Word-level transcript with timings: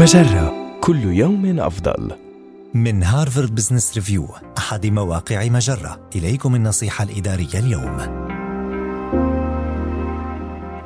مجرة. 0.00 0.78
كل 0.80 1.04
يوم 1.04 1.60
أفضل. 1.60 2.12
من 2.74 3.02
هارفارد 3.02 3.54
بزنس 3.54 3.94
ريفيو 3.94 4.28
أحد 4.58 4.86
مواقع 4.86 5.48
مجرة. 5.48 6.08
إليكم 6.16 6.54
النصيحة 6.54 7.04
الإدارية 7.04 7.54
اليوم. 7.54 7.98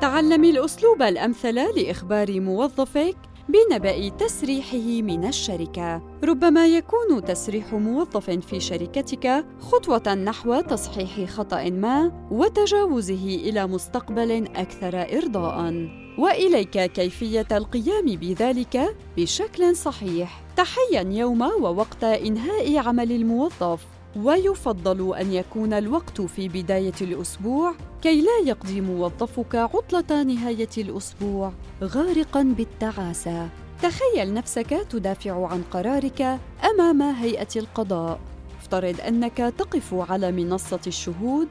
تعلمي 0.00 0.50
الأسلوب 0.50 1.02
الأمثل 1.02 1.54
لإخبار 1.54 2.40
موظفك 2.40 3.16
بنبأ 3.50 4.08
تسريحه 4.08 5.02
من 5.02 5.24
الشركة. 5.24 6.02
ربما 6.24 6.66
يكون 6.66 7.24
تسريح 7.24 7.72
موظف 7.72 8.30
في 8.30 8.60
شركتك 8.60 9.44
خطوة 9.60 10.14
نحو 10.14 10.60
تصحيح 10.60 11.30
خطأ 11.30 11.64
ما 11.70 12.28
وتجاوزه 12.30 13.24
إلى 13.24 13.66
مستقبل 13.66 14.48
أكثر 14.56 15.18
إرضاءً. 15.18 15.88
وإليك 16.18 16.78
كيفية 16.78 17.46
القيام 17.52 18.06
بذلك 18.06 18.96
بشكل 19.16 19.76
صحيح. 19.76 20.42
تحيّن 20.56 21.12
يوم 21.12 21.42
ووقت 21.42 22.04
إنهاء 22.04 22.76
عمل 22.76 23.12
الموظف. 23.12 23.86
ويفضل 24.16 25.16
أن 25.16 25.32
يكون 25.32 25.72
الوقت 25.72 26.20
في 26.20 26.48
بداية 26.48 26.92
الأسبوع 27.00 27.74
كي 28.02 28.20
لا 28.20 28.38
يقضي 28.50 28.80
موظفك 28.80 29.54
عطلة 29.54 30.22
نهاية 30.22 30.68
الأسبوع 30.78 31.52
غارقا 31.82 32.42
بالتعاسة. 32.42 33.48
تخيل 33.82 34.34
نفسك 34.34 34.86
تدافع 34.90 35.46
عن 35.46 35.62
قرارك 35.70 36.38
أمام 36.70 37.02
هيئة 37.02 37.48
القضاء. 37.56 38.20
افترض 38.60 39.00
أنك 39.00 39.36
تقف 39.58 39.94
على 39.94 40.32
منصة 40.32 40.80
الشهود 40.86 41.48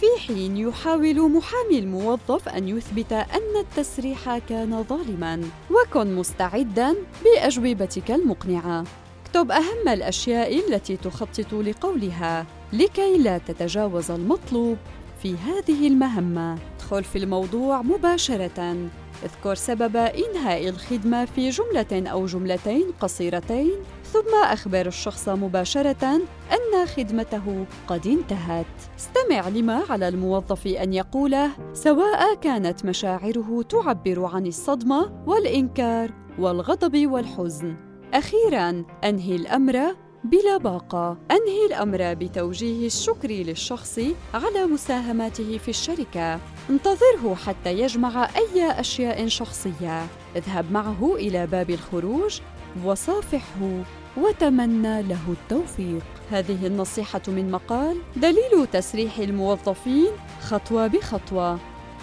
في 0.00 0.06
حين 0.26 0.56
يحاول 0.56 1.32
محامي 1.32 1.78
الموظف 1.78 2.48
أن 2.48 2.68
يثبت 2.68 3.12
أن 3.12 3.60
التسريح 3.60 4.38
كان 4.38 4.84
ظالماً، 4.88 5.40
وكن 5.70 6.14
مستعداً 6.14 6.94
بأجوبتك 7.24 8.10
المقنعة. 8.10 8.84
اكتب 9.32 9.50
أهم 9.50 9.88
الأشياء 9.88 10.58
التي 10.58 10.96
تخطط 10.96 11.52
لقولها 11.52 12.46
لكي 12.72 13.18
لا 13.18 13.38
تتجاوز 13.38 14.10
المطلوب 14.10 14.76
في 15.22 15.34
هذه 15.36 15.88
المهمة. 15.88 16.58
ادخل 16.76 17.04
في 17.04 17.18
الموضوع 17.18 17.82
مباشرة. 17.82 18.76
اذكر 19.24 19.54
سبب 19.54 19.96
إنهاء 19.96 20.68
الخدمة 20.68 21.24
في 21.24 21.50
جملة 21.50 22.10
أو 22.10 22.26
جملتين 22.26 22.84
قصيرتين، 23.00 23.72
ثم 24.12 24.44
أخبر 24.44 24.86
الشخص 24.86 25.28
مباشرة 25.28 26.20
أن 26.52 26.86
خدمته 26.96 27.66
قد 27.86 28.06
انتهت. 28.06 28.66
استمع 28.98 29.48
لما 29.48 29.82
على 29.90 30.08
الموظف 30.08 30.66
أن 30.66 30.92
يقوله، 30.92 31.50
سواء 31.72 32.34
كانت 32.34 32.84
مشاعره 32.84 33.62
تعبر 33.68 34.24
عن 34.24 34.46
الصدمة 34.46 35.24
والإنكار 35.26 36.10
والغضب 36.38 37.06
والحزن. 37.06 37.91
أخيراً، 38.14 38.84
أنهي 39.04 39.36
الأمر 39.36 39.96
بلا 40.24 40.56
باقة. 40.56 41.18
أنهي 41.30 41.66
الأمر 41.66 42.14
بتوجيه 42.14 42.86
الشكر 42.86 43.28
للشخص 43.28 43.98
على 44.34 44.66
مساهماته 44.66 45.58
في 45.58 45.68
الشركة. 45.68 46.40
انتظره 46.70 47.34
حتى 47.46 47.78
يجمع 47.78 48.28
أي 48.36 48.80
أشياء 48.80 49.26
شخصية. 49.26 50.06
اذهب 50.36 50.72
معه 50.72 51.14
إلى 51.14 51.46
باب 51.46 51.70
الخروج 51.70 52.40
وصافحه 52.84 53.82
وتمنى 54.16 55.02
له 55.02 55.20
التوفيق. 55.28 56.04
هذه 56.30 56.66
النصيحة 56.66 57.22
من 57.28 57.50
مقال 57.50 57.96
دليل 58.16 58.66
تسريح 58.72 59.18
الموظفين 59.18 60.10
خطوة 60.40 60.86
بخطوة. 60.86 61.58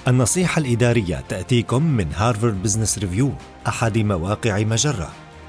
النصيحة 0.08 0.60
الإدارية 0.60 1.24
تأتيكم 1.30 1.84
من 1.84 2.08
هارفارد 2.14 2.64
بزنس 2.64 3.00
ريفيو 3.00 3.32
أحد 3.68 3.98
مواقع 3.98 4.60
مجرة. 4.60 5.10